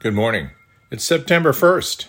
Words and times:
Good 0.00 0.14
morning. 0.14 0.50
It's 0.92 1.02
September 1.02 1.50
1st. 1.50 2.06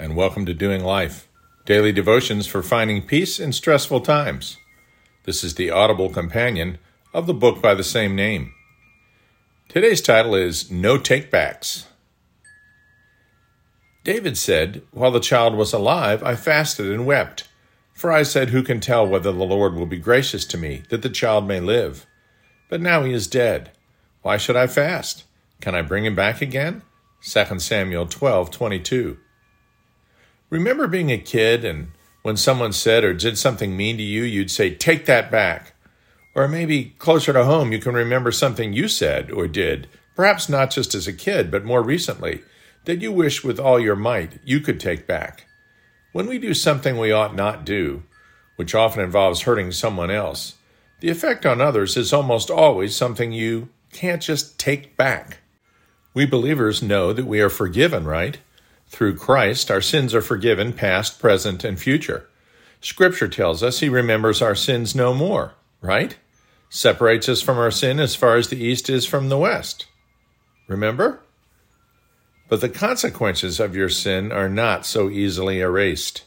And 0.00 0.16
welcome 0.16 0.44
to 0.46 0.52
Doing 0.52 0.82
Life, 0.82 1.28
daily 1.64 1.92
devotions 1.92 2.48
for 2.48 2.60
finding 2.60 3.02
peace 3.02 3.38
in 3.38 3.52
stressful 3.52 4.00
times. 4.00 4.56
This 5.26 5.44
is 5.44 5.54
the 5.54 5.70
audible 5.70 6.10
companion 6.10 6.78
of 7.12 7.28
the 7.28 7.34
book 7.34 7.62
by 7.62 7.76
the 7.76 7.84
same 7.84 8.16
name. 8.16 8.52
Today's 9.68 10.02
title 10.02 10.34
is 10.34 10.72
No 10.72 10.98
Takebacks. 10.98 11.84
David 14.02 14.36
said, 14.36 14.82
While 14.90 15.12
the 15.12 15.20
child 15.20 15.54
was 15.54 15.72
alive, 15.72 16.20
I 16.24 16.34
fasted 16.34 16.90
and 16.90 17.06
wept. 17.06 17.46
For 17.92 18.10
I 18.10 18.24
said, 18.24 18.48
Who 18.48 18.64
can 18.64 18.80
tell 18.80 19.06
whether 19.06 19.30
the 19.30 19.44
Lord 19.44 19.76
will 19.76 19.86
be 19.86 19.98
gracious 19.98 20.44
to 20.46 20.58
me, 20.58 20.82
that 20.88 21.02
the 21.02 21.10
child 21.10 21.46
may 21.46 21.60
live? 21.60 22.06
But 22.68 22.80
now 22.80 23.04
he 23.04 23.12
is 23.12 23.28
dead. 23.28 23.70
Why 24.22 24.36
should 24.36 24.56
I 24.56 24.66
fast? 24.66 25.22
Can 25.64 25.74
I 25.74 25.80
bring 25.80 26.04
him 26.04 26.14
back 26.14 26.42
again? 26.42 26.82
2 27.22 27.58
Samuel 27.58 28.04
12:22. 28.04 29.16
Remember 30.50 30.86
being 30.86 31.10
a 31.10 31.16
kid 31.16 31.64
and 31.64 31.92
when 32.20 32.36
someone 32.36 32.74
said 32.74 33.02
or 33.02 33.14
did 33.14 33.38
something 33.38 33.74
mean 33.74 33.96
to 33.96 34.02
you, 34.02 34.24
you'd 34.24 34.50
say, 34.50 34.74
Take 34.74 35.06
that 35.06 35.30
back. 35.30 35.72
Or 36.34 36.48
maybe 36.48 36.94
closer 36.98 37.32
to 37.32 37.46
home, 37.46 37.72
you 37.72 37.78
can 37.78 37.94
remember 37.94 38.30
something 38.30 38.74
you 38.74 38.88
said 38.88 39.30
or 39.30 39.48
did, 39.48 39.88
perhaps 40.14 40.50
not 40.50 40.70
just 40.70 40.94
as 40.94 41.08
a 41.08 41.14
kid, 41.14 41.50
but 41.50 41.64
more 41.64 41.82
recently, 41.82 42.42
that 42.84 43.00
you 43.00 43.10
wish 43.10 43.42
with 43.42 43.58
all 43.58 43.80
your 43.80 43.96
might 43.96 44.40
you 44.44 44.60
could 44.60 44.78
take 44.78 45.06
back. 45.06 45.46
When 46.12 46.26
we 46.26 46.36
do 46.36 46.52
something 46.52 46.98
we 46.98 47.10
ought 47.10 47.34
not 47.34 47.64
do, 47.64 48.02
which 48.56 48.74
often 48.74 49.02
involves 49.02 49.40
hurting 49.40 49.72
someone 49.72 50.10
else, 50.10 50.56
the 51.00 51.08
effect 51.08 51.46
on 51.46 51.62
others 51.62 51.96
is 51.96 52.12
almost 52.12 52.50
always 52.50 52.94
something 52.94 53.32
you 53.32 53.70
can't 53.92 54.20
just 54.20 54.58
take 54.58 54.98
back. 54.98 55.38
We 56.14 56.26
believers 56.26 56.82
know 56.82 57.12
that 57.12 57.26
we 57.26 57.40
are 57.40 57.50
forgiven, 57.50 58.04
right? 58.04 58.38
Through 58.86 59.16
Christ, 59.16 59.70
our 59.70 59.80
sins 59.80 60.14
are 60.14 60.22
forgiven, 60.22 60.72
past, 60.72 61.18
present, 61.18 61.64
and 61.64 61.78
future. 61.78 62.28
Scripture 62.80 63.28
tells 63.28 63.62
us 63.62 63.80
He 63.80 63.88
remembers 63.88 64.40
our 64.40 64.54
sins 64.54 64.94
no 64.94 65.12
more, 65.12 65.54
right? 65.80 66.16
Separates 66.68 67.28
us 67.28 67.42
from 67.42 67.58
our 67.58 67.70
sin 67.70 67.98
as 67.98 68.14
far 68.14 68.36
as 68.36 68.48
the 68.48 68.62
east 68.62 68.88
is 68.88 69.04
from 69.04 69.28
the 69.28 69.38
west. 69.38 69.86
Remember? 70.68 71.20
But 72.48 72.60
the 72.60 72.68
consequences 72.68 73.58
of 73.58 73.74
your 73.74 73.88
sin 73.88 74.30
are 74.30 74.48
not 74.48 74.86
so 74.86 75.10
easily 75.10 75.60
erased. 75.60 76.24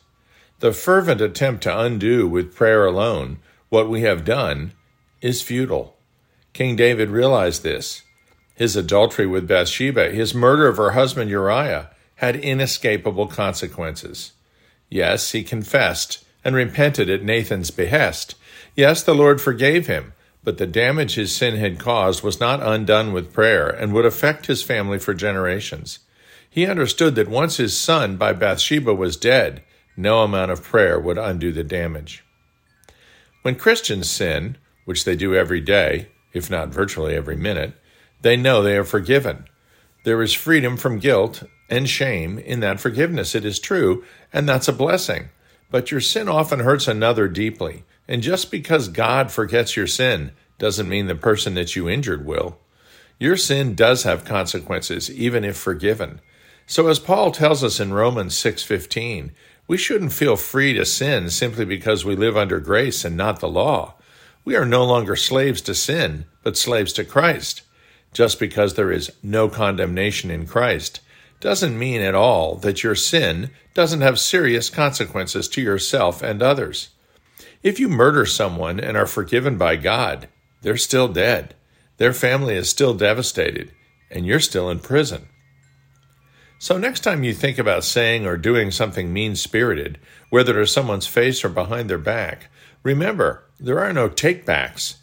The 0.60 0.74
fervent 0.74 1.22
attempt 1.22 1.64
to 1.64 1.80
undo 1.80 2.28
with 2.28 2.56
prayer 2.56 2.86
alone 2.86 3.38
what 3.70 3.90
we 3.90 4.02
have 4.02 4.26
done 4.26 4.74
is 5.22 5.42
futile. 5.42 5.96
King 6.54 6.76
David 6.76 7.10
realized 7.10 7.64
this 7.64 8.02
his 8.58 8.76
adultery 8.76 9.28
with 9.28 9.48
Bathsheba, 9.48 10.10
his 10.10 10.34
murder 10.34 10.68
of 10.68 10.78
her 10.78 10.92
husband 10.92 11.30
Uriah, 11.30 11.92
had 12.16 12.36
inescapable 12.36 13.28
consequences. 13.28 14.32
Yes, 14.90 15.32
he 15.32 15.44
confessed 15.44 16.26
and 16.44 16.56
repented 16.56 17.08
at 17.08 17.22
Nathan's 17.22 17.70
behest. 17.70 18.34
Yes, 18.76 19.04
the 19.04 19.14
Lord 19.14 19.40
forgave 19.40 19.86
him, 19.86 20.14
but 20.44 20.58
the 20.58 20.66
damage 20.66 21.14
his 21.14 21.36
sin 21.36 21.58
had 21.58 21.78
caused 21.78 22.24
was 22.24 22.40
not 22.40 22.64
undone 22.64 23.14
with 23.14 23.32
prayer 23.32 23.70
and 23.70 23.94
would 23.94 24.06
affect 24.06 24.48
his 24.48 24.64
family 24.64 24.98
for 24.98 25.14
generations. 25.14 26.00
He 26.50 26.66
understood 26.66 27.14
that 27.14 27.28
once 27.28 27.58
his 27.58 27.78
son 27.78 28.18
by 28.18 28.34
Bathsheba 28.34 28.96
was 28.96 29.18
dead, 29.18 29.62
no 29.96 30.24
amount 30.24 30.50
of 30.50 30.64
prayer 30.64 31.00
would 31.00 31.20
undo 31.20 31.52
the 31.52 31.64
damage. 31.64 32.24
When 33.44 33.54
Christians 33.54 34.10
sin, 34.10 34.58
which 34.86 35.06
they 35.06 35.16
do 35.16 35.36
every 35.36 35.62
day, 35.62 36.08
if 36.34 36.50
not 36.50 36.70
virtually 36.70 37.14
every 37.14 37.36
minute, 37.36 37.74
they 38.22 38.38
know 38.38 38.62
they 38.62 38.78
are 38.78 38.84
forgiven. 38.84 39.46
There 40.04 40.22
is 40.22 40.34
freedom 40.34 40.78
from 40.78 41.00
guilt 41.00 41.44
and 41.70 41.90
shame 41.90 42.40
in 42.40 42.60
that 42.62 42.80
forgiveness. 42.80 43.36
It 43.36 43.46
is 43.46 43.60
true, 43.60 44.04
and 44.32 44.48
that's 44.48 44.68
a 44.68 44.74
blessing. 44.74 45.30
But 45.70 45.92
your 45.92 46.02
sin 46.02 46.30
often 46.30 46.60
hurts 46.60 46.88
another 46.88 47.28
deeply. 47.28 47.84
And 48.08 48.22
just 48.22 48.52
because 48.52 48.88
God 48.88 49.32
forgets 49.32 49.76
your 49.76 49.88
sin 49.88 50.32
doesn't 50.58 50.90
mean 50.90 51.08
the 51.08 51.16
person 51.16 51.56
that 51.56 51.76
you 51.76 51.90
injured 51.90 52.26
will. 52.26 52.58
Your 53.20 53.36
sin 53.36 53.76
does 53.76 54.04
have 54.04 54.26
consequences, 54.26 55.12
even 55.12 55.44
if 55.44 55.58
forgiven. 55.58 56.22
So 56.66 56.88
as 56.88 57.00
Paul 57.00 57.32
tells 57.32 57.64
us 57.64 57.80
in 57.80 57.94
Romans 57.94 58.36
6:15, 58.36 59.32
we 59.68 59.78
shouldn't 59.78 60.14
feel 60.14 60.38
free 60.38 60.74
to 60.74 60.86
sin 60.86 61.30
simply 61.30 61.66
because 61.66 62.06
we 62.06 62.16
live 62.16 62.38
under 62.38 62.60
grace 62.60 63.04
and 63.04 63.18
not 63.18 63.40
the 63.40 63.50
law. 63.50 63.96
We 64.46 64.56
are 64.56 64.66
no 64.66 64.86
longer 64.86 65.16
slaves 65.16 65.62
to 65.62 65.76
sin, 65.76 66.26
but 66.44 66.56
slaves 66.56 66.94
to 66.94 67.04
Christ. 67.04 67.64
Just 68.14 68.40
because 68.40 68.74
there 68.74 68.92
is 68.92 69.12
no 69.22 69.50
condemnation 69.50 70.32
in 70.32 70.48
Christ 70.48 71.02
doesn't 71.40 71.78
mean 71.78 72.02
at 72.02 72.16
all 72.16 72.56
that 72.56 72.84
your 72.84 72.96
sin 72.96 73.52
doesn't 73.74 74.02
have 74.02 74.20
serious 74.20 74.70
consequences 74.70 75.48
to 75.50 75.62
yourself 75.62 76.24
and 76.24 76.42
others. 76.42 76.90
If 77.62 77.80
you 77.80 77.90
murder 77.90 78.26
someone 78.26 78.80
and 78.80 78.98
are 78.98 79.06
forgiven 79.06 79.58
by 79.58 79.76
God, 79.76 80.30
they're 80.62 80.78
still 80.78 81.08
dead. 81.08 81.56
Their 81.98 82.14
family 82.14 82.56
is 82.56 82.70
still 82.70 82.94
devastated, 82.94 83.72
and 84.10 84.26
you're 84.26 84.40
still 84.40 84.70
in 84.70 84.80
prison. 84.80 85.28
So, 86.60 86.78
next 86.78 87.02
time 87.02 87.24
you 87.24 87.34
think 87.34 87.60
about 87.60 87.84
saying 87.84 88.26
or 88.26 88.36
doing 88.36 88.72
something 88.72 89.14
mean 89.14 89.36
spirited, 89.36 90.00
whether 90.30 90.54
to 90.54 90.66
someone's 90.66 91.06
face 91.06 91.44
or 91.44 91.50
behind 91.50 91.90
their 91.90 92.00
back, 92.00 92.50
remember 92.82 93.44
there 93.60 93.80
are 93.80 93.94
no 93.94 94.10
takebacks. 94.10 94.96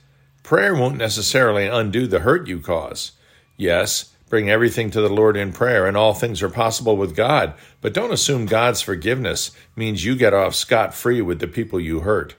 Prayer 0.44 0.74
won't 0.74 0.98
necessarily 0.98 1.66
undo 1.66 2.06
the 2.06 2.20
hurt 2.20 2.46
you 2.46 2.60
cause. 2.60 3.12
Yes, 3.56 4.12
bring 4.28 4.50
everything 4.50 4.90
to 4.90 5.00
the 5.00 5.08
Lord 5.08 5.38
in 5.38 5.54
prayer, 5.54 5.86
and 5.86 5.96
all 5.96 6.12
things 6.12 6.42
are 6.42 6.50
possible 6.50 6.98
with 6.98 7.16
God, 7.16 7.54
but 7.80 7.94
don't 7.94 8.12
assume 8.12 8.44
God's 8.44 8.82
forgiveness 8.82 9.52
means 9.74 10.04
you 10.04 10.14
get 10.14 10.34
off 10.34 10.54
scot 10.54 10.94
free 10.94 11.22
with 11.22 11.38
the 11.38 11.48
people 11.48 11.80
you 11.80 12.00
hurt. 12.00 12.34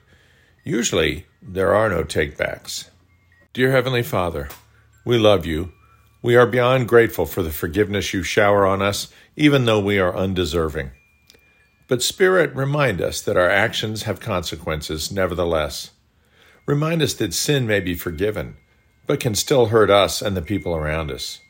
Usually, 0.62 1.26
there 1.42 1.74
are 1.74 1.88
no 1.88 2.04
takebacks. 2.04 2.90
Dear 3.52 3.72
Heavenly 3.72 4.04
Father, 4.04 4.50
we 5.04 5.18
love 5.18 5.44
you. 5.44 5.72
We 6.22 6.36
are 6.36 6.46
beyond 6.46 6.86
grateful 6.88 7.26
for 7.26 7.42
the 7.42 7.50
forgiveness 7.50 8.14
you 8.14 8.22
shower 8.22 8.64
on 8.64 8.82
us, 8.82 9.12
even 9.34 9.64
though 9.64 9.80
we 9.80 9.98
are 9.98 10.16
undeserving. 10.16 10.92
But, 11.88 12.04
Spirit, 12.04 12.54
remind 12.54 13.00
us 13.00 13.20
that 13.22 13.36
our 13.36 13.50
actions 13.50 14.04
have 14.04 14.20
consequences, 14.20 15.10
nevertheless. 15.10 15.90
Remind 16.66 17.00
us 17.00 17.14
that 17.14 17.32
sin 17.32 17.66
may 17.66 17.78
be 17.78 17.94
forgiven, 17.94 18.56
but 19.06 19.20
can 19.20 19.36
still 19.36 19.66
hurt 19.66 19.88
us 19.88 20.20
and 20.20 20.36
the 20.36 20.42
people 20.42 20.74
around 20.74 21.12
us. 21.12 21.40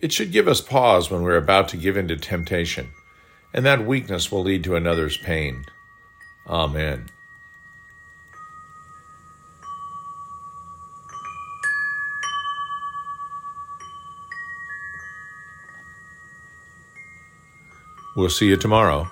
It 0.00 0.12
should 0.12 0.32
give 0.32 0.48
us 0.48 0.60
pause 0.60 1.10
when 1.10 1.22
we're 1.22 1.36
about 1.36 1.68
to 1.68 1.76
give 1.76 1.96
in 1.96 2.08
to 2.08 2.16
temptation, 2.16 2.88
and 3.54 3.64
that 3.64 3.86
weakness 3.86 4.32
will 4.32 4.42
lead 4.42 4.64
to 4.64 4.74
another's 4.74 5.16
pain. 5.16 5.64
Amen. 6.48 7.08
We'll 18.16 18.28
see 18.28 18.48
you 18.48 18.56
tomorrow. 18.56 19.08